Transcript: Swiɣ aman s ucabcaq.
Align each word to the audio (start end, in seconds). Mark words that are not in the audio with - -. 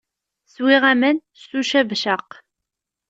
Swiɣ 0.53 0.83
aman 0.91 1.17
s 1.41 1.43
ucabcaq. 1.59 2.29